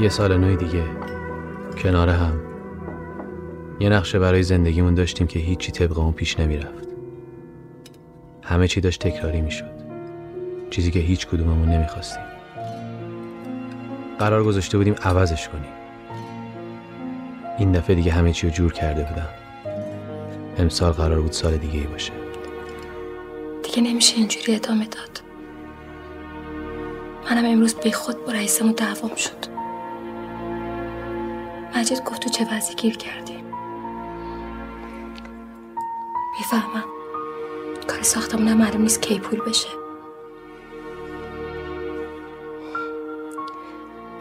یه 0.00 0.08
سال 0.08 0.36
نوی 0.36 0.56
دیگه. 0.56 0.84
کنار 1.82 2.08
هم. 2.08 2.40
یه 3.80 3.88
نقشه 3.88 4.18
برای 4.18 4.42
زندگیمون 4.42 4.94
داشتیم 4.94 5.26
که 5.26 5.38
هیچی 5.38 5.72
طبق 5.72 5.98
اون 5.98 6.12
پیش 6.12 6.40
نمی‌رفت. 6.40 6.88
همه 8.42 8.68
چی 8.68 8.80
داشت 8.80 9.06
تکراری 9.06 9.40
می‌شد. 9.40 9.70
چیزی 10.70 10.90
که 10.90 10.98
هیچ 10.98 11.26
کدوممون 11.26 11.68
نمی‌خواستیم. 11.68 12.22
قرار 14.18 14.44
گذاشته 14.44 14.78
بودیم 14.78 14.94
عوضش 15.02 15.48
کنیم. 15.48 15.72
این 17.58 17.72
دفعه 17.72 17.96
دیگه 17.96 18.12
همه 18.12 18.32
چی 18.32 18.46
رو 18.46 18.52
جور 18.52 18.72
کرده 18.72 19.02
بودم. 19.02 19.28
امسال 20.58 20.92
قرار 20.92 21.20
بود 21.20 21.32
سال 21.32 21.56
دیگه 21.56 21.78
ای 21.80 21.86
باشه. 21.86 22.12
دیگه 23.62 23.82
نمیشه 23.82 24.16
اینجوری 24.16 24.54
ادامه 24.54 24.84
داد. 24.84 25.20
منم 27.30 27.44
امروز 27.44 27.74
به 27.74 27.90
خود 27.90 28.24
با 28.26 28.32
رئیسمون 28.32 28.72
دعوام 28.72 29.14
شد. 29.16 29.57
مجید 31.78 32.04
گفت 32.04 32.22
تو 32.22 32.28
چه 32.28 32.46
وضعی 32.52 32.74
گیر 32.74 32.96
کردیم 32.96 33.44
می‌فهمم. 36.38 36.84
کار 37.88 38.02
ساختمونم 38.02 38.56
معلوم 38.56 38.82
نیست 38.82 39.02
کی 39.02 39.18
پول 39.18 39.40
بشه. 39.40 39.68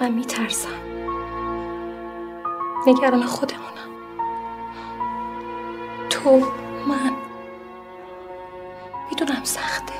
من 0.01 0.11
میترسم. 0.11 0.69
نگران 2.87 3.23
خودمونم. 3.23 3.67
تو 6.09 6.29
من. 6.87 7.11
می‌دونم 9.09 9.43
سخته. 9.43 9.93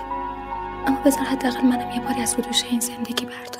اما 0.87 1.01
بذار 1.05 1.23
حداقل 1.23 1.61
منم 1.61 1.91
یه 1.91 1.99
باری 1.99 2.21
از 2.21 2.35
رو 2.35 2.43
این 2.69 2.79
زندگی 2.79 3.25
بردارم. 3.25 3.56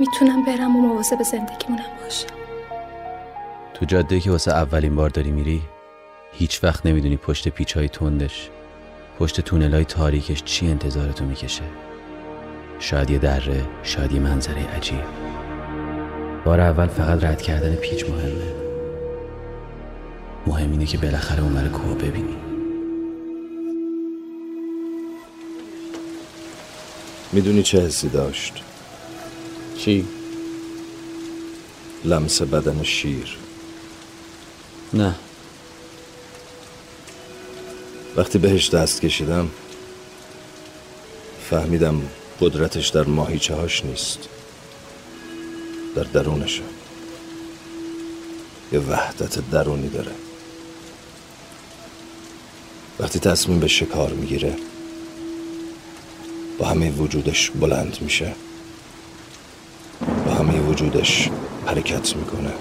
می‌تونم 0.00 0.44
برم 0.44 0.76
و 0.76 0.80
مواظب 0.80 1.22
زندگیمونم 1.22 1.84
باشم. 2.02 2.26
تو 3.74 3.84
جاده 3.84 4.20
که 4.20 4.30
واسه 4.30 4.52
اولین 4.52 4.96
بار 4.96 5.10
داری 5.10 5.30
میری 5.30 5.62
هیچ 6.32 6.64
وقت 6.64 6.86
نمی‌دونی 6.86 7.16
پشت 7.16 7.48
پیچ 7.48 7.76
های 7.76 7.88
تندش 7.88 8.50
پشت 9.18 9.40
تونل 9.40 9.74
های 9.74 9.84
تاریکش 9.84 10.42
چی 10.44 10.66
انتظارتو 10.70 11.24
می‌کشه. 11.24 11.62
شاید 12.78 13.10
یه 13.10 13.18
دره 13.18 13.62
شاید 13.82 14.12
یه 14.12 14.20
منظره 14.20 14.66
عجیب. 14.76 15.04
بار 16.44 16.60
اول 16.60 16.86
فقط 16.86 17.24
رد 17.24 17.42
کردن 17.42 17.74
پیچ 17.74 18.04
مهمه. 18.04 18.52
مهم 20.46 20.70
اینه 20.70 20.86
که 20.86 20.98
بالاخره 20.98 21.42
اون 21.42 21.68
کوه 21.68 21.94
ببینی. 21.94 22.36
می‌دونی 27.32 27.62
چه 27.62 27.80
حسی 27.80 28.08
داشت؟ 28.08 28.62
چی؟ 29.78 30.06
لمس 32.04 32.42
بدن 32.42 32.82
شیر. 32.82 33.36
نه. 34.94 35.14
وقتی 38.16 38.38
بهش 38.38 38.70
دست 38.70 39.00
کشیدم 39.00 39.50
فهمیدم 41.50 42.02
قدرتش 42.40 42.88
در 42.88 43.02
ماهیچه 43.02 43.54
هاش 43.54 43.84
نیست. 43.84 44.18
در 45.94 46.02
درونشه. 46.02 46.62
یه 48.72 48.78
وحدت 48.78 49.50
درونی 49.50 49.88
داره. 49.88 50.12
وقتی 53.00 53.18
تصمیم 53.18 53.60
به 53.60 53.68
شکار 53.68 54.12
می‌گیره 54.12 54.56
با 56.58 56.66
همه 56.66 56.90
وجودش 56.90 57.50
بلند 57.50 57.98
میشه. 58.00 58.34
وجودش 60.86 61.30
حرکت 61.66 62.16
می‌کنه. 62.16 62.52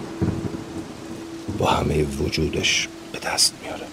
با 1.57 1.65
همه 1.65 2.03
وجودش 2.03 2.87
به 3.11 3.19
دست 3.19 3.53
میاره. 3.63 3.85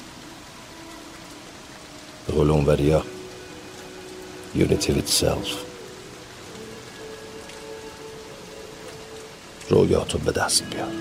به 2.27 2.33
قول 2.33 2.51
اونوریا 2.51 3.03
Unity 4.57 4.91
itself 4.91 5.49
رویاتو 9.71 10.19
به 10.19 10.33
دست 10.33 10.63
بیار. 10.63 10.93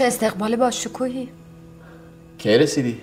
چه 0.00 0.06
استقبال 0.06 0.56
با 0.56 0.70
شکوهی 0.70 1.28
کی 2.38 2.58
رسیدی؟ 2.58 3.00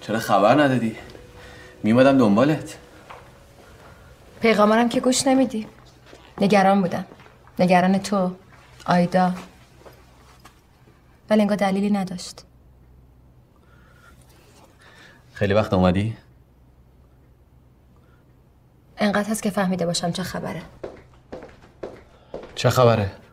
چرا 0.00 0.18
خبر 0.18 0.62
ندادی؟ 0.62 0.96
میمادم 1.82 2.18
دنبالت 2.18 2.76
پیغامارم 4.40 4.88
که 4.88 5.00
گوش 5.00 5.26
نمیدی 5.26 5.66
نگران 6.40 6.82
بودم 6.82 7.04
نگران 7.58 7.98
تو 7.98 8.36
آیدا 8.86 9.32
ولی 11.30 11.40
انگار 11.40 11.56
دلیلی 11.56 11.90
نداشت 11.90 12.44
خیلی 15.32 15.54
وقت 15.54 15.72
اومدی؟ 15.72 16.16
انقدر 18.98 19.30
هست 19.30 19.42
که 19.42 19.50
فهمیده 19.50 19.86
باشم 19.86 20.12
چه 20.12 20.22
خبره 20.22 20.62
چه 22.54 22.70
خبره؟ 22.70 23.25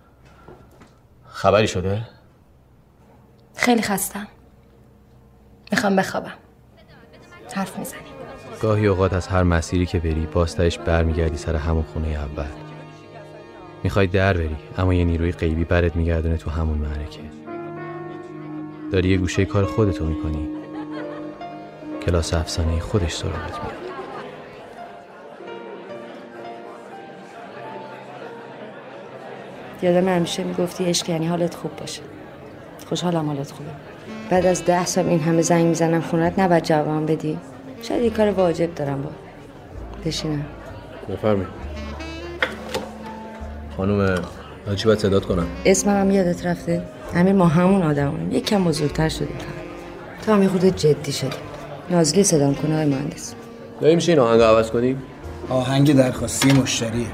خبری 1.44 1.68
شده؟ 1.68 2.02
خیلی 3.56 3.82
خستم. 3.82 4.28
می‌خوام 5.72 5.96
بخوابم. 5.96 6.34
حرف 7.56 7.80
می‌زنیم 7.80 8.04
گاهی 8.62 8.88
اوقات 8.88 9.14
از 9.14 9.28
هر 9.28 9.44
مسیری 9.44 9.86
که 9.86 10.00
بری 10.00 10.26
باستش 10.26 10.80
برمیگردی 10.80 11.38
سر 11.38 11.56
همون 11.56 11.84
خونه 11.84 12.08
اول. 12.08 12.46
می‌خوای 13.84 14.08
در 14.08 14.34
بری 14.34 14.58
اما 14.78 14.94
یه 14.94 15.06
نیروی 15.06 15.32
غیبی 15.32 15.64
برت 15.64 15.96
میگردونه 15.96 16.38
تو 16.38 16.50
همون 16.50 16.78
معرکه. 16.78 17.22
داری 18.92 19.10
یه 19.10 19.18
گوشه 19.18 19.46
کار 19.46 19.66
خودتو 19.66 20.06
می‌کنی. 20.06 20.50
کلاس 22.06 22.34
افسانه 22.34 22.80
خودش 22.80 23.14
سراغت 23.14 23.60
میاد. 23.64 23.93
یادم 29.84 30.08
همیشه 30.08 30.44
می‌گفتی 30.44 30.86
عشق 30.86 31.10
یعنی 31.10 31.28
حالت 31.28 31.56
خوب 31.56 31.76
باشه. 31.76 32.02
خوشحالم 32.90 33.28
حالت 33.28 33.52
خوبه. 33.52 33.70
بعد 34.30 34.46
از 34.46 34.66
ده 34.66 34.86
سال 34.86 35.08
این 35.08 35.20
همه 35.20 35.42
زنگ 35.42 35.66
می‌زنم 35.66 36.02
خونت 36.02 36.40
نباید 36.40 36.64
جوابم 36.64 37.06
بدی. 37.06 37.40
شاید 37.82 38.04
یه 38.04 38.10
کار 38.10 38.32
واجب 38.32 38.76
دارم 38.76 39.02
با. 39.02 39.10
بشینم. 40.06 40.46
بفرمی 41.10 41.46
خانم 43.78 44.20
چی 44.76 44.86
باید 44.86 45.00
صدات 45.00 45.26
کنم. 45.26 45.48
اسمم 45.66 46.00
هم 46.02 46.12
یادت 46.12 46.46
رفته؟ 46.46 46.84
امیر 47.16 47.34
ما 47.34 47.48
همون 47.48 47.82
آدمونیم. 47.82 48.32
یک 48.32 48.46
کم 48.46 48.64
بزرگتر 48.64 49.10
شدیم 49.10 49.38
فقط. 49.38 50.26
تو 50.26 50.34
هم 50.34 50.48
خود 50.48 50.66
جدی 50.66 51.12
شدیم 51.12 51.40
نازلی 51.90 52.24
صدام 52.24 52.56
کنه 52.56 52.76
های 52.76 52.86
مهندس. 52.86 53.34
دایی 53.82 53.96
میشه 53.96 54.12
این 54.12 54.22
آهنگ 54.22 54.42
عوض 54.42 54.72
کنیم 54.72 55.02
آهنگ 55.50 55.96
درخواستی 55.96 56.52
مشتریه. 56.52 57.08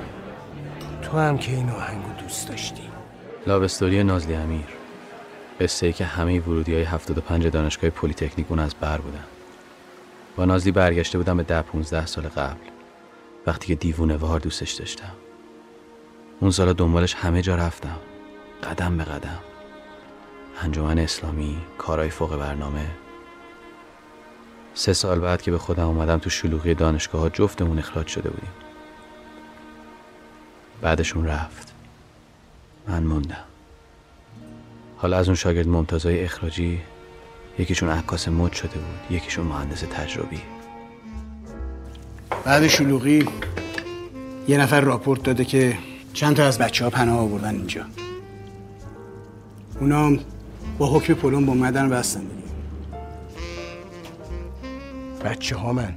تو 1.01 1.17
هم 1.17 1.37
که 1.37 1.51
این 1.51 1.69
آهنگو 1.69 2.08
دوست 2.29 2.49
داشتی؟ 2.49 2.89
love 3.47 3.72
story 3.72 4.03
نازلی 4.03 4.33
امیر. 4.33 4.65
قصه 5.61 5.87
ای 5.87 5.93
که 5.93 6.05
همه 6.05 6.39
ورودی 6.39 6.73
های 6.73 6.83
75 6.83 7.47
دانشگاه 7.47 7.89
پلی‌تکنیک 7.89 8.45
اون 8.49 8.59
از 8.59 8.75
بر 8.79 8.97
بودن. 8.97 9.23
با 10.35 10.45
نازلی 10.45 10.71
برگشته 10.71 11.17
بودم 11.17 11.37
به 11.37 11.43
ده 11.43 11.61
15 11.61 12.05
سال 12.05 12.23
قبل. 12.27 12.59
وقتی 13.47 13.67
که 13.67 13.75
دیوونه 13.75 14.17
وار 14.17 14.39
دوستش 14.39 14.71
داشتم. 14.71 15.11
اون 16.39 16.51
سالا 16.51 16.73
دنبالش 16.73 17.13
همه 17.13 17.41
جا 17.41 17.55
رفتم. 17.55 17.99
قدم 18.63 18.97
به 18.97 19.03
قدم. 19.03 19.39
انجمن 20.61 20.99
اسلامی 20.99 21.57
کارهای 21.77 22.09
فوق 22.09 22.37
برنامه. 22.37 22.85
سه 24.73 24.93
سال 24.93 25.19
بعد 25.19 25.41
که 25.41 25.51
به 25.51 25.57
خودم 25.57 25.87
اومدم 25.87 26.17
تو 26.17 26.29
شلوغی 26.29 26.73
دانشگاه 26.73 27.21
ها 27.21 27.29
جفتمون 27.29 27.79
اخراج 27.79 28.07
شده 28.07 28.29
بودیم. 28.29 28.53
بعدشون 30.81 31.25
رفت. 31.25 31.78
من 32.89 33.03
موندم. 33.03 33.43
حالا 34.97 35.17
از 35.17 35.27
اون 35.27 35.35
شاگرد 35.35 35.67
ممتازای 35.67 36.23
اخراجی 36.23 36.81
یکیشون 37.59 37.89
عکاس 37.89 38.27
مد 38.27 38.53
شده 38.53 38.69
بود 38.69 39.11
یکیشون 39.11 39.45
مهندس 39.45 39.81
تجربی. 39.81 40.41
بعد 42.45 42.67
شلوغی 42.67 43.25
یه 44.47 44.57
نفر 44.57 44.81
راپورت 44.81 45.23
داده 45.23 45.45
که 45.45 45.77
چند 46.13 46.35
تا 46.35 46.45
از 46.45 46.57
بچه 46.57 46.83
ها 46.83 46.89
پناه 46.89 47.19
آوردن 47.19 47.55
اینجا. 47.55 47.85
اونا 49.79 50.05
هم 50.05 50.19
با 50.77 50.87
حکم 50.87 51.13
پلون 51.13 51.45
با 51.45 51.53
اومدن 51.53 51.89
بستن. 51.89 52.19
دیگه 52.19 52.49
بچه 55.23 55.55
ها 55.55 55.73
من. 55.73 55.95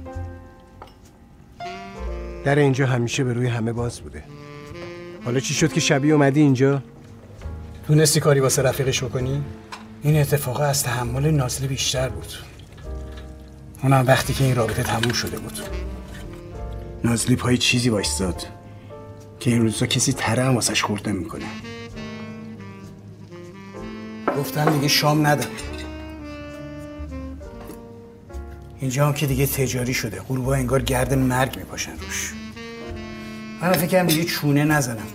در 2.43 2.59
اینجا 2.59 2.87
همیشه 2.87 3.23
به 3.23 3.33
روی 3.33 3.47
همه 3.47 3.73
باز 3.73 3.99
بوده. 3.99 4.23
حالا 5.25 5.39
چی 5.39 5.53
شد 5.53 5.73
که 5.73 5.79
شبیه 5.79 6.13
اومدی 6.13 6.41
اینجا؟ 6.41 6.83
تونستی 7.87 8.19
کاری 8.19 8.39
واسه 8.39 8.61
رفیقش 8.61 9.03
بکنی؟ 9.03 9.43
این 10.03 10.17
اتفاق 10.17 10.59
از 10.59 10.83
تحمل 10.83 11.31
نازلی 11.31 11.67
بیشتر 11.67 12.09
بود. 12.09 12.33
اونم 13.83 14.03
وقتی 14.07 14.33
که 14.33 14.43
این 14.43 14.55
رابطه 14.55 14.83
تموم 14.83 15.13
شده 15.13 15.39
بود. 15.39 15.59
نازلی 17.03 17.35
پای 17.35 17.57
چیزی 17.57 17.89
وایستاد 17.89 18.43
که 19.39 19.51
این 19.51 19.61
روزا 19.61 19.85
کسی 19.85 20.13
تره 20.13 20.43
هم 20.43 20.55
واسش 20.55 20.83
خورد 20.83 21.09
نمی‌کنه. 21.09 21.45
گفتن 24.37 24.73
دیگه 24.73 24.87
شام 24.87 25.27
ندم 25.27 25.47
اینجا 28.79 29.07
هم 29.07 29.13
که 29.13 29.27
دیگه 29.27 29.47
تجاری 29.47 29.93
شده. 29.93 30.19
غروبا 30.19 30.53
انگار 30.53 30.81
گرد 30.81 31.13
مرگ 31.13 31.57
میپاشن 31.57 31.91
روش. 31.91 32.33
من 33.63 33.73
فکرم 33.73 34.07
دیگه 34.07 34.23
چونه 34.23 34.63
نزنم. 34.63 35.07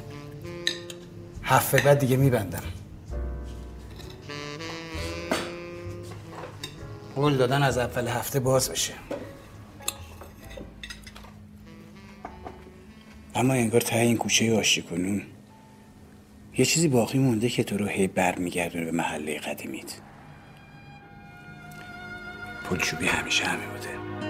هفته 1.42 1.78
بعد 1.78 1.98
دیگه 1.98 2.16
میبندم. 2.16 2.62
قول 7.14 7.36
دادن 7.36 7.62
از 7.62 7.78
اول 7.78 8.08
هفته 8.08 8.40
باز 8.40 8.70
بشه. 8.70 8.92
اما 13.34 13.52
انگار 13.52 13.80
ته 13.80 13.98
این 13.98 14.16
کوچه 14.16 14.58
آشی 14.58 14.82
کنون. 14.82 15.22
یه 16.58 16.64
چیزی 16.64 16.88
باقی 16.88 17.18
مونده 17.18 17.48
که 17.48 17.64
تو 17.64 17.78
رو 17.78 17.86
هی 17.86 18.06
بر 18.06 18.38
میگردونه 18.38 18.84
به 18.84 18.92
محله 18.92 19.38
قدیمیت. 19.38 19.92
پلچوبی 22.70 23.06
همیشه 23.06 23.44
همه 23.44 23.66
بوده. 23.66 24.27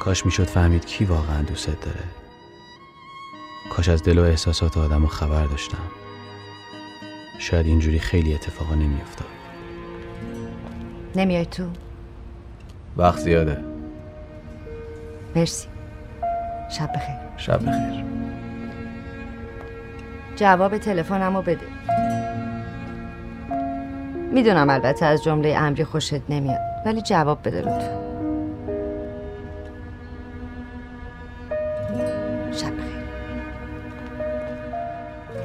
کاش 0.00 0.26
می‌شد 0.26 0.44
فهمید 0.44 0.86
کی 0.86 1.04
واقعا 1.04 1.42
دوست 1.42 1.66
داره. 1.66 2.04
کاش 3.70 3.88
از 3.88 4.02
دل 4.02 4.18
و 4.18 4.22
احساسات 4.22 4.76
آدم 4.76 5.06
خبر 5.06 5.44
داشتم. 5.44 5.78
شاید 7.38 7.66
اینجوری 7.66 7.98
خیلی 7.98 8.34
اتفاقا 8.34 8.74
نمیافتاد. 8.74 9.28
نمیای 11.16 11.46
تو؟ 11.46 11.64
وقت 12.96 13.18
زیاده. 13.18 13.64
مرسی. 15.36 15.68
شب 16.70 16.92
بخیر. 16.92 17.16
شب 17.36 17.62
بخیر. 17.62 18.04
جواب 20.36 20.78
تلفنمو 20.78 21.42
بده. 21.42 21.66
می‌دونم 24.32 24.70
البته 24.70 25.06
از 25.06 25.24
جمله 25.24 25.54
امری 25.56 25.84
خوشت 25.84 26.30
نمیاد 26.30 26.60
ولی 26.86 27.02
جواب 27.02 27.38
بده 27.48 27.60
لطفا. 27.60 27.99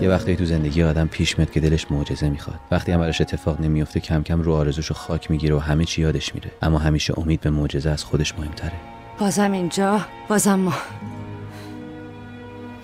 یه 0.02 0.10
وقتی 0.10 0.36
تو 0.36 0.46
زندگی 0.46 0.84
آدم 0.84 1.08
پیش 1.08 1.38
میاد 1.38 1.52
که 1.52 1.60
دلش 1.60 1.92
معجزه 1.92 2.30
می‌خواد. 2.30 2.60
وقتی 2.72 2.92
هم 2.92 3.00
براش 3.00 3.22
اتفاق 3.22 3.62
نمیفته 3.62 4.00
کم 4.00 4.24
کم 4.24 4.42
رو 4.42 4.54
آرزوشو 4.54 4.94
خاک 4.94 5.32
می‌گیره 5.32 5.56
و 5.56 5.60
همه 5.60 5.86
چی 5.86 6.02
یادش 6.02 6.36
میره. 6.36 6.52
اما 6.62 6.78
همیشه 6.78 7.14
امید 7.20 7.42
به 7.42 7.50
معجزه 7.50 7.90
از 7.90 8.04
خودش 8.04 8.40
مهمتره. 8.40 8.74
بازم 9.20 9.52
اینجا 9.52 10.02
بازم 10.28 10.56
ما. 10.56 10.74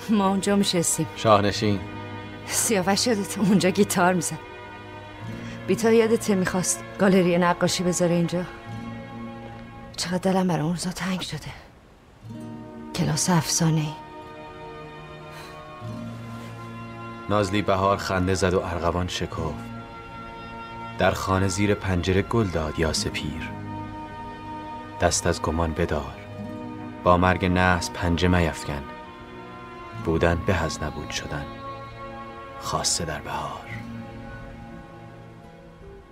ما 0.10 0.30
اونجا 0.30 0.56
میشستیم. 0.56 1.08
شاهنشین. 1.16 1.80
سیاوش 2.46 3.08
یادت 3.08 3.38
اونجا 3.38 3.70
گیتار 3.70 4.14
میزن 4.14 4.40
بیتا 5.68 5.92
یادت 5.92 6.30
می‌خواست 6.30 6.84
گالری 7.00 7.38
نقاشی 7.38 7.84
بذاره 7.84 8.16
اینجا. 8.16 8.44
چقدر 9.98 10.18
دلم 10.18 10.48
برای 10.48 10.62
اون 10.62 10.72
روزا 10.72 10.90
تنگ 10.90 11.22
شده. 11.22 11.52
کلاس 12.96 13.30
افسانه 13.30 13.82
ای 13.82 14.11
نازلی 17.32 17.62
بهار 17.62 17.98
خنده 17.98 18.34
زد 18.34 18.54
و 18.54 18.60
ارغوان 18.60 19.08
شکفت. 19.08 19.66
در 20.98 21.12
خانه 21.12 21.48
زیر 21.48 21.74
پنجره 21.74 22.22
گل 22.22 22.48
داد 22.48 22.80
یا 22.80 22.94
سپیر. 22.94 23.50
دست 25.02 25.28
از 25.28 25.42
گمان 25.42 25.74
بدار. 25.74 26.16
با 27.04 27.18
مرگ 27.18 27.46
نحس 27.46 27.90
پنجه 27.90 28.28
میفکن. 28.28 28.84
بودن 30.06 30.38
به 30.46 30.64
از 30.64 30.84
نبود 30.84 31.10
شدن. 31.10 31.46
خاصه 32.60 33.06
در 33.06 33.22
بهار. 33.22 33.66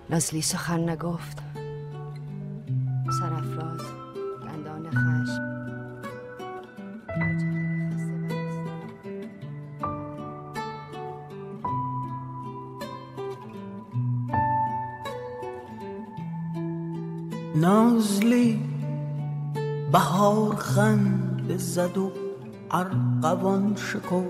نازلی 0.10 0.42
سخن 0.42 0.90
نگفت. 0.90 1.38
سرافراز 3.20 3.49
بهار 19.92 20.56
خنده 20.56 21.58
زد 21.58 21.98
و 21.98 22.12
ارغوان 22.72 23.76
شکو 23.76 24.24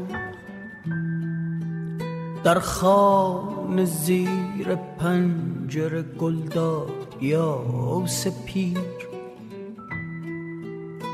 در 2.43 2.59
خانه 2.59 3.85
زیر 3.85 4.75
پنجره 4.99 6.01
گلداد 6.01 7.15
یا 7.21 7.63
سپیر 8.05 8.77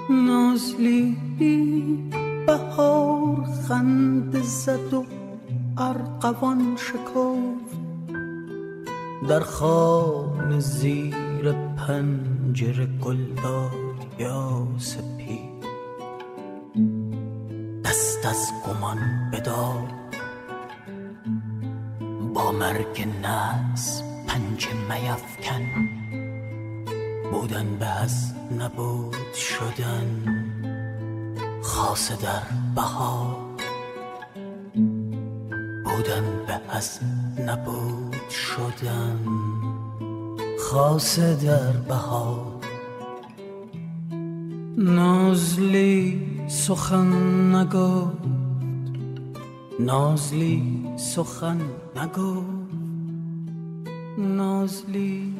نازلی 0.09 1.17
بهار 2.47 3.45
خنده 3.67 4.41
زد 4.41 4.93
و 4.93 5.05
ارغوان 5.77 6.77
شکفت 6.77 7.75
در 9.29 9.39
خان 9.39 10.59
زیر 10.59 11.51
پنجره 11.77 12.85
گلداد 12.85 13.84
یا 14.19 14.67
سپی 14.77 15.39
دست 17.85 18.25
از 18.25 18.51
گمان 18.67 19.31
بدار. 19.33 19.87
با 22.33 22.51
مرگ 22.51 23.07
نس 23.23 24.01
پنج 24.27 24.67
میفکن 24.89 25.65
بودن 27.31 27.77
به 27.79 27.85
از 27.85 28.33
نبود 28.59 29.33
شدن. 29.33 30.25
خاصه 31.63 32.15
در 32.15 32.43
بهار. 32.75 33.35
بودن 35.85 36.45
به 36.47 36.59
از 36.69 36.99
نبود 37.39 38.29
شدن. 38.29 39.19
خاصه 40.59 41.35
در 41.35 41.71
بهار. 41.71 42.54
نازلی 44.85 46.21
سخن 46.47 47.13
نگفت. 47.55 48.17
نازلی 49.79 50.85
سخن 50.97 51.61
نگفت. 51.95 52.45
نازلی 54.17 55.33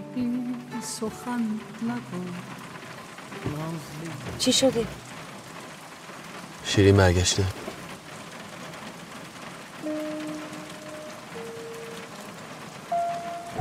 سخن 0.81 1.41
نگفت. 1.81 2.33
چی 4.39 4.53
شده؟ 4.53 4.85
شیرین 6.65 6.97
برگشته. 6.97 7.43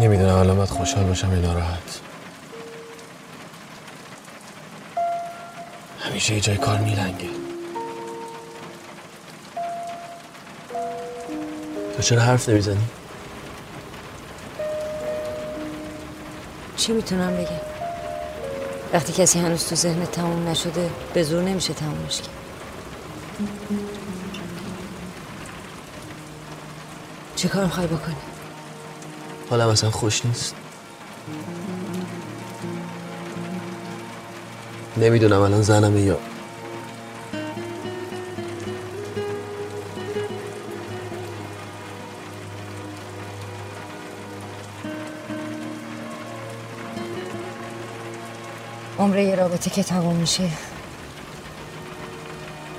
نمی‌دونم 0.01 0.35
الان 0.35 0.57
باید 0.57 0.69
خوشحال 0.69 1.05
باشم 1.05 1.33
یا 1.33 1.41
ناراحت. 1.41 2.01
همیشه 6.15 6.35
یه 6.35 6.41
جای 6.41 6.57
کار 6.57 6.79
میلنگه 6.79 7.29
تو 11.97 12.03
چرا 12.03 12.21
حرف 12.21 12.49
نمی‌زنی؟ 12.49 12.85
چی 16.77 16.93
می‌تونم 16.93 17.37
بگم؟ 17.37 17.61
وقتی 18.93 19.13
کسی 19.13 19.39
هنوز 19.39 19.69
تو 19.69 19.75
ذهن 19.75 20.07
تموم 20.07 20.49
نشده 20.49 20.91
به 21.15 21.23
زور 21.23 21.43
نمیشه 21.43 21.75
تمومش 21.75 22.17
کرد 22.17 22.29
چه 27.37 27.49
کار 27.49 27.65
می‌خوای 27.65 27.87
بکنی؟ 27.87 28.17
حالم 29.51 29.69
اصلا 29.69 29.91
خوش 29.91 30.27
نیست 30.27 30.55
نمی‌دونم 34.97 35.41
الان 35.41 35.63
زنمه 35.63 36.01
یا 36.01 36.19
عمره 48.99 49.25
یه 49.25 49.35
رابطه 49.35 49.71
که 49.71 49.83
تموم 49.83 50.17
میشه 50.17 50.49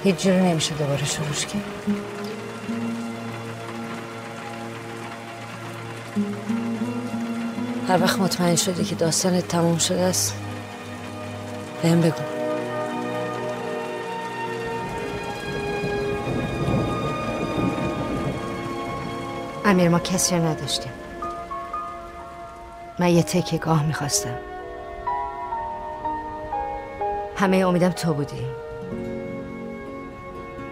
هیچ 0.03 0.15
جوری 0.15 0.41
نمیشه 0.41 0.75
دوباره 0.75 1.05
شروعش 1.05 1.45
کرد 1.45 1.63
هر 7.87 8.01
وقت 8.01 8.19
مطمئن 8.19 8.55
شدی 8.55 8.83
که 8.83 8.95
داستانت 8.95 9.47
تموم 9.47 9.77
شده 9.77 10.01
است 10.01 10.44
بهم 11.85 12.01
بگو. 12.01 12.21
امیر 19.65 19.89
ما 19.89 19.99
کسی 19.99 20.35
رو 20.35 20.45
نداشتیم. 20.45 20.91
من 22.99 23.09
یه 23.09 23.23
تکه 23.23 23.57
گاه 23.57 23.85
می‌خواستم. 23.85 24.37
همه 27.35 27.57
امیدم 27.57 27.89
تو 27.89 28.13
بودی. 28.13 28.45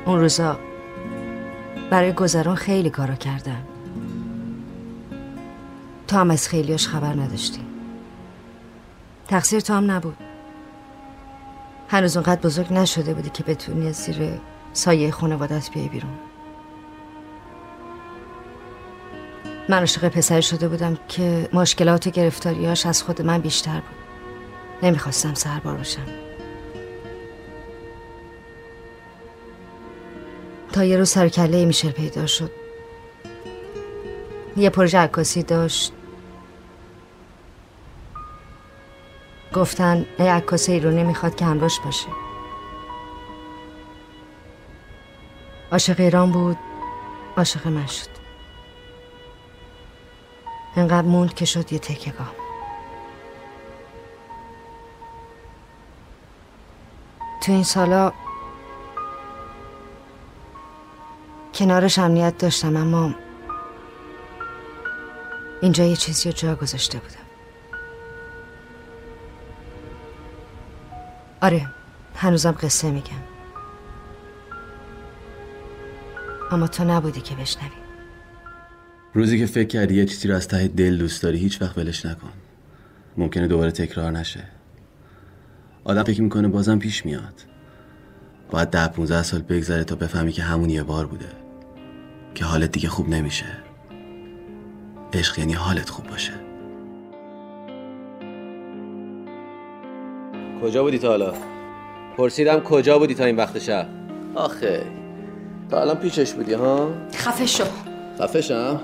اون 0.05 0.19
روزا 0.19 0.59
برای 1.89 2.13
گذران 2.13 2.55
خیلی 2.55 2.89
کارا 2.89 3.15
کردم. 3.15 3.63
تو 6.07 6.17
هم 6.17 6.31
از 6.31 6.47
خیلیاش 6.47 6.87
خبر 6.87 7.13
نداشتی. 7.13 7.65
تقصیر 9.27 9.59
تو 9.59 9.73
هم 9.73 9.91
نبود. 9.91 10.17
هنوز 11.93 12.17
اونقدر 12.17 12.41
بزرگ 12.41 12.73
نشده 12.73 13.13
بودی 13.13 13.29
که 13.29 13.43
بتونی 13.43 13.91
زیر 13.91 14.39
سایه 14.73 15.11
خانوادت 15.11 15.71
بیای 15.71 15.87
بیرون. 15.87 16.11
من 19.69 19.79
عاشق 19.79 20.07
پسری 20.07 20.41
شده 20.41 20.67
بودم 20.67 20.97
که 21.07 21.49
مشکلات 21.53 22.07
و 22.07 22.09
گرفتاریاش 22.09 22.85
از 22.85 23.03
خود 23.03 23.21
من 23.21 23.41
بیشتر 23.41 23.73
بود. 23.73 23.97
نمی‌خواستم 24.83 25.33
سربار 25.33 25.77
باشم. 25.77 26.05
تا 30.71 30.83
یه 30.83 30.97
روز 30.97 31.09
سر 31.09 31.29
کله 31.29 31.65
میشل 31.65 31.91
پیدا 31.91 32.25
شد. 32.25 32.51
یه 34.57 34.69
پروژه 34.69 34.97
عکاسی 34.97 35.43
داشت. 35.43 35.93
گفتن 39.53 40.05
ای 40.19 40.27
عکاس 40.27 40.69
ایرانی 40.69 41.03
می‌خواد 41.03 41.35
که 41.35 41.45
همراش 41.45 41.79
باشه. 41.79 42.07
عاشق 45.71 45.99
ایران 45.99 46.31
بود 46.31 46.57
عاشق 47.37 47.67
من 47.67 47.85
شد. 47.85 48.13
انقدر 50.75 51.07
موند 51.07 51.33
که 51.33 51.45
شد 51.45 51.73
یه 51.73 51.79
تکگاه 51.79 52.31
تو 57.41 57.51
این 57.51 57.63
سالا 57.63 58.13
کنارش 61.53 61.99
امنیت 61.99 62.37
داشتم 62.37 62.77
اما 62.77 63.15
اینجا 65.61 65.83
یه 65.83 65.95
چیزی 65.95 66.29
رو 66.29 66.35
جا 66.35 66.55
گذاشته 66.55 66.99
بودم. 66.99 67.22
آره 71.43 71.67
هنوزم 72.15 72.51
قصه 72.51 72.91
میگم. 72.91 73.23
اما 76.51 76.67
تو 76.67 76.83
نبودی 76.83 77.21
که 77.21 77.35
بشنوی. 77.35 77.69
روزی 79.13 79.39
که 79.39 79.45
فکر 79.45 79.67
کردی 79.67 79.95
یه 79.95 80.05
چیزی 80.05 80.27
رو 80.27 80.35
از 80.35 80.47
ته 80.47 80.67
دل 80.67 80.97
دوست 80.97 81.23
داری 81.23 81.37
هیچ 81.37 81.61
وقت 81.61 81.77
ولش 81.77 82.05
نکن. 82.05 82.31
ممکنه 83.17 83.47
دوباره 83.47 83.71
تکرار 83.71 84.11
نشه. 84.11 84.43
آدم 85.83 86.03
فکر 86.03 86.21
می‌کنه 86.21 86.47
بازم 86.47 86.79
پیش 86.79 87.05
میاد. 87.05 87.41
باید 88.51 88.69
ده 88.69 88.87
15 88.87 89.23
سال 89.23 89.41
بگذره 89.41 89.83
تا 89.83 89.95
بفهمی 89.95 90.31
که 90.31 90.43
همون 90.43 90.69
یه 90.69 90.83
بار 90.83 91.07
بوده. 91.07 91.29
که 92.35 92.45
حالت 92.45 92.71
دیگه 92.71 92.89
خوب 92.89 93.09
نمیشه. 93.09 93.45
عشق 95.13 95.39
یعنی 95.39 95.53
حالت 95.53 95.89
خوب 95.89 96.07
باشه. 96.07 96.42
کجا 100.63 100.83
بودی 100.83 100.97
تا 100.97 101.07
حالا؟ 101.07 101.33
پرسیدم 102.17 102.59
کجا 102.59 102.99
بودی 102.99 103.15
تا 103.15 103.25
این 103.25 103.35
وقت 103.35 103.59
شب؟ 103.59 103.85
آخه 104.35 104.81
تا 105.71 105.81
الان 105.81 105.95
پیشش 105.95 106.33
بودی 106.33 106.53
ها؟ 106.53 106.89
خفه 107.15 107.45
شو 107.45 107.63
خفه 108.19 108.41
شم؟ 108.41 108.79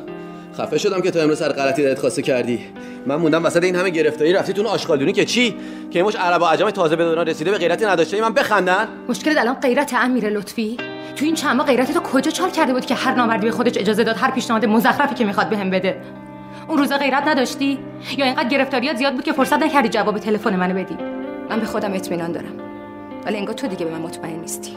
خفه 0.57 0.77
شدم 0.77 1.01
که 1.01 1.12
تو 1.12 1.19
امروز 1.19 1.38
سر 1.38 1.51
غلطی 1.51 1.83
دلت 1.83 2.00
خواسته 2.00 2.21
کردی 2.21 2.59
من 3.05 3.15
موندم 3.15 3.45
وسط 3.45 3.63
این 3.63 3.75
همه 3.75 3.89
گرفتاری 3.89 4.33
رفتی 4.33 4.53
تو 4.53 4.62
اون 4.62 4.69
آشغالدونی 4.69 5.13
که 5.13 5.25
چی 5.25 5.55
که 5.91 6.03
مش 6.03 6.15
عرب 6.15 6.41
و 6.41 6.45
عجم 6.45 6.69
تازه 6.69 6.95
به 6.95 7.03
دوران 7.05 7.27
رسیده 7.27 7.51
به 7.51 7.57
غیرتی 7.57 7.86
نداشته 7.86 8.21
من 8.21 8.33
بخندن 8.33 8.88
مشکل 9.09 9.38
الان 9.38 9.55
غیرت 9.55 9.93
امیر 9.93 10.29
لطفی 10.29 10.77
تو 11.15 11.25
این 11.25 11.36
چند 11.36 11.62
غیرت 11.62 11.91
تو 11.91 12.00
کجا 12.00 12.31
چال 12.31 12.50
کرده 12.50 12.74
بود 12.74 12.86
که 12.86 12.95
هر 12.95 13.15
نامردی 13.15 13.45
به 13.45 13.51
خودش 13.51 13.77
اجازه 13.77 14.03
داد 14.03 14.15
هر 14.17 14.31
پیشنهاد 14.31 14.65
مزخرفی 14.65 15.15
که 15.15 15.25
می‌خواد 15.25 15.50
بهم 15.50 15.69
بده 15.69 16.01
اون 16.67 16.77
روزا 16.77 16.98
غیرت 16.98 17.27
نداشتی 17.27 17.79
یا 18.17 18.25
اینقدر 18.25 18.50
گرفتاریات 18.50 18.98
زیاد 18.98 19.13
بود 19.13 19.24
که 19.24 19.33
فرصت 19.33 19.63
نکردی 19.63 19.89
جواب 19.89 20.17
تلفن 20.17 20.55
منو 20.55 20.74
بدی 20.74 21.18
من 21.49 21.59
به 21.59 21.65
خودم 21.65 21.93
اطمینان 21.93 22.31
دارم. 22.31 22.51
ولی 23.25 23.37
انگار 23.37 23.53
تو 23.53 23.67
دیگه 23.67 23.85
به 23.85 23.91
من 23.91 24.01
مطمئن 24.01 24.39
نیستی. 24.39 24.71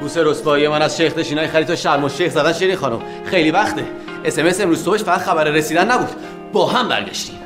بوس 0.00 0.16
رسوایی 0.16 0.68
من 0.68 0.82
از 0.82 0.96
شیخ 0.96 1.14
دشینای 1.14 1.46
خرید 1.46 1.74
شرم 1.74 2.04
و 2.04 2.08
شیخ 2.08 2.32
زدن 2.32 2.52
شیرین 2.52 2.76
خانم. 2.76 3.00
خیلی 3.24 3.50
وقته. 3.50 3.84
اس 4.24 4.38
ام 4.38 4.46
اس 4.46 4.60
امروز 4.60 4.84
صبحش 4.84 5.02
فقط 5.02 5.20
خبر 5.20 5.44
رسیدن 5.44 5.90
نبود. 5.90 6.08
با 6.52 6.66
هم 6.66 6.88
برگشتیم. 6.88 7.38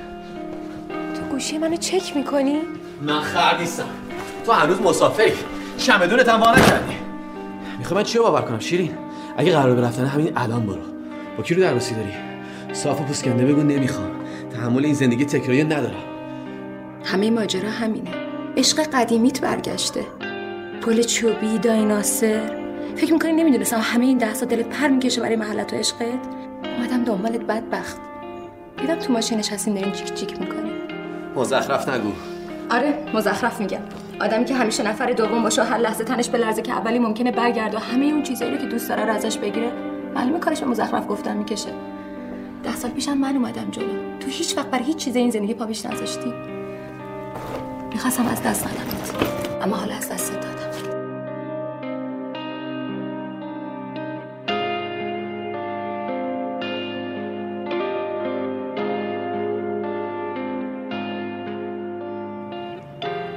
تو 0.88 1.20
گوشی 1.30 1.58
منو 1.58 1.76
چک 1.76 2.16
می‌کنی؟ 2.16 2.58
من 3.02 3.20
خر 3.20 3.58
نیستم. 3.58 3.88
تو 4.46 4.52
هنوز 4.52 4.80
مسافری. 4.80 5.32
چمدونت 5.78 6.28
هم 6.28 6.40
وا 6.40 6.52
نکردی 6.52 6.94
می‌خوای 7.78 7.96
من 7.99 8.04
چی 8.04 8.18
باور 8.18 8.42
کنم 8.42 8.58
شیرین؟ 8.58 8.90
اگه 9.37 9.52
قرار 9.52 9.75
به 9.75 9.82
رفتن 9.82 10.04
همین 10.04 10.32
الان 10.37 10.66
برو. 10.66 10.82
با 11.37 11.42
کی 11.42 11.54
رو 11.54 11.62
درباسی 11.62 11.94
داری؟ 11.94 12.12
صاف 12.73 13.00
و 13.00 13.04
پوسکنده 13.04 13.44
بگو 13.44 13.62
نمی‌خوام. 13.62 14.11
تحمل 14.52 14.84
این 14.84 14.94
زندگی 14.94 15.25
تکراری 15.25 15.64
ندارم. 15.64 16.13
همه 17.04 17.30
ماجرا 17.30 17.70
همینه. 17.70 18.11
عشق 18.56 18.82
قدیمیت 18.82 19.40
برگشته. 19.40 20.04
پل 20.82 21.02
چوبی 21.02 21.58
دایناسر 21.58 22.40
فکر 22.96 23.12
می‌کنی 23.12 23.32
نمی‌دونستم 23.32 23.80
همه 23.82 24.04
این 24.04 24.18
ده 24.18 24.34
سال 24.34 24.49
دلت 24.49 24.68
پر 24.68 24.88
می‌کشه 24.88 25.20
برای 25.20 25.37
محلت 25.37 25.73
و 25.73 25.76
عشقت؟ 25.76 26.00
اومدم 26.78 27.04
دنبالت 27.04 27.40
بدبخت. 27.40 27.96
دیدم 28.80 28.94
تو 28.94 29.12
ماشین 29.12 29.38
نشستین 29.38 29.75
دارین 29.75 29.92
چیک 29.92 30.14
چیک 30.14 30.40
می‌کنی 30.40 30.70
مزخرف 31.37 31.88
نگو. 31.88 32.12
آره 32.70 32.94
مزخرف 33.14 33.61
میگم. 33.61 33.80
آدمی 34.20 34.44
که 34.44 34.54
همیشه 34.54 34.82
نفر 34.82 35.12
دوم 35.12 35.42
باشه 35.42 35.62
و 35.62 35.64
هر 35.64 35.78
لحظه 35.78 36.04
تنش 36.04 36.28
به 36.28 36.38
لرزه 36.38 36.62
که 36.62 36.73
اولی 36.73 36.99
ممکنه 36.99 37.32
برگرده 37.32 37.76
و 37.76 37.80
همه 37.80 38.04
اون 38.04 38.23
چیزایی 38.23 38.50
رو 38.50 38.56
که 38.56 38.66
دوست 38.66 38.88
داره 38.88 39.04
رو 39.04 39.12
ازش 39.12 39.38
بگیره 39.38 39.73
معلومه 40.14 40.38
کارش 40.38 40.61
به 40.61 40.66
مزخرف 40.66 41.08
گفتن 41.08 41.37
می‌کشه. 41.37 41.70
ده 42.64 42.76
سال 42.76 42.90
پیشم 42.90 43.18
من 43.18 43.37
اومدم 43.37 43.70
جلو. 43.70 43.87
تو 44.20 44.26
هیچ 44.28 44.56
وقت 44.56 44.70
برای 44.70 44.84
هیچ 44.84 44.96
چیز 44.96 45.16
این 45.16 45.30
زندگی 45.30 45.54
پا 45.54 45.66
پیش 45.66 45.87
نذاشتی. 45.87 46.53
می‌خواستم 47.95 48.27
از 48.27 48.43
دست 48.43 48.67
ندمت 48.67 49.15
اما 49.63 49.77
حالا 49.77 49.95
از 49.95 50.09
دست 50.09 50.33
دادم. 50.33 50.55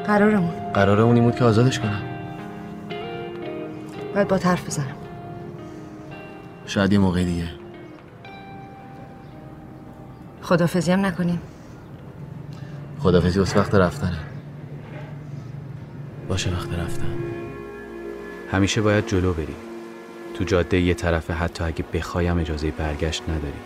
قرارمون. 0.05 0.51
قراره 0.73 1.03
اونی 1.03 1.21
بود 1.21 1.35
که 1.35 1.43
آزادش 1.43 1.79
کنم. 1.79 2.01
باید 4.15 4.27
با 4.27 4.37
حرف 4.37 4.65
بزنم. 4.65 4.95
شاید 6.65 6.93
یه 6.93 6.99
موقع 6.99 7.23
دیگه. 7.23 7.49
خدافزی 10.41 10.91
هم 10.91 11.05
نکنیم. 11.05 11.41
خدافزی 12.99 13.39
واسه 13.39 13.59
وقت 13.59 13.75
رفتنه. 13.75 14.17
باشه 16.27 16.51
وقت 16.51 16.73
رفتن. 16.73 17.17
همیشه 18.51 18.81
باید 18.81 19.07
جلو 19.07 19.33
بری. 19.33 19.55
تو 20.33 20.43
جاده 20.43 20.79
یه 20.79 20.93
طرفه 20.93 21.33
حتی 21.33 21.63
اگه 21.63 21.85
بخوایم 21.93 22.39
اجازه 22.39 22.71
برگشت 22.71 23.23
نداری. 23.29 23.59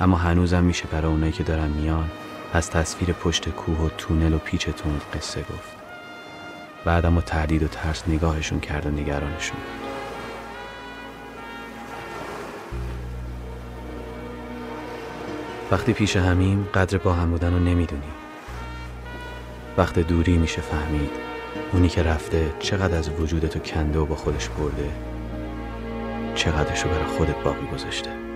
اما 0.00 0.16
هنوزم 0.16 0.64
میشه 0.64 0.84
برای 0.92 1.12
اونایی 1.12 1.32
که 1.32 1.42
دارن 1.42 1.68
میان 1.68 2.10
از 2.52 2.70
تصویر 2.70 3.12
پشت 3.12 3.48
کوه 3.48 3.78
و 3.78 3.88
تونل 3.98 4.34
و 4.34 4.38
پیچ 4.38 4.68
تند 4.68 5.02
قصه 5.14 5.40
گفت. 5.40 5.76
بعد 6.84 7.06
اما 7.06 7.20
تردید 7.20 7.62
و 7.62 7.68
ترس 7.68 8.08
نگاهشون 8.08 8.60
کرد 8.60 8.86
و 8.86 8.90
نگرانشون 8.90 9.56
وقتی 15.70 15.92
پیش 15.92 16.16
همیم 16.16 16.68
قدر 16.74 16.98
با 16.98 17.12
هم 17.12 17.30
بودن 17.30 17.52
رو 17.52 17.58
نمی‌دونی. 17.58 18.02
وقت 19.80 19.98
دوری 19.98 20.38
میشه 20.38 20.60
فهمید 20.60 21.10
اونی 21.72 21.88
که 21.88 22.02
رفته 22.02 22.52
چقدر 22.58 22.98
از 22.98 23.10
وجودتو 23.10 23.58
کنده 23.58 23.98
و 23.98 24.06
با 24.06 24.14
خودش 24.14 24.48
برده 24.48 24.90
چقدرشو 26.34 26.88
برای 26.88 27.04
خودت 27.04 27.42
باقی 27.44 27.66
گذاشته. 27.66 28.29